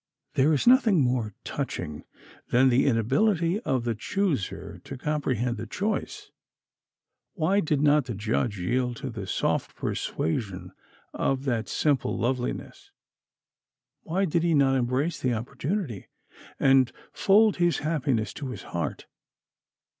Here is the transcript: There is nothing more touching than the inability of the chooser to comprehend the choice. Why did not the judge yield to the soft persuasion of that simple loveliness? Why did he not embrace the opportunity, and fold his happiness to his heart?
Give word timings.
There 0.33 0.51
is 0.51 0.65
nothing 0.65 0.99
more 0.99 1.35
touching 1.43 2.05
than 2.49 2.69
the 2.69 2.87
inability 2.87 3.59
of 3.59 3.83
the 3.83 3.93
chooser 3.93 4.79
to 4.83 4.97
comprehend 4.97 5.57
the 5.57 5.67
choice. 5.67 6.31
Why 7.35 7.59
did 7.59 7.81
not 7.81 8.05
the 8.05 8.15
judge 8.15 8.57
yield 8.57 8.95
to 8.97 9.11
the 9.11 9.27
soft 9.27 9.75
persuasion 9.75 10.71
of 11.13 11.43
that 11.43 11.69
simple 11.69 12.17
loveliness? 12.17 12.89
Why 14.01 14.25
did 14.25 14.41
he 14.41 14.55
not 14.55 14.75
embrace 14.75 15.19
the 15.19 15.35
opportunity, 15.35 16.07
and 16.59 16.91
fold 17.13 17.57
his 17.57 17.77
happiness 17.85 18.33
to 18.33 18.47
his 18.47 18.63
heart? 18.63 19.05